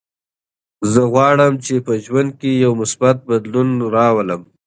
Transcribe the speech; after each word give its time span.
زه 0.91 1.01
غواړم 1.11 1.53
چې 1.65 1.73
په 1.85 1.93
ژوند 2.05 2.29
کې 2.39 2.51
یو 2.63 2.71
مثبت 2.81 3.17
بدلون 3.29 3.69
راولم. 3.95 4.41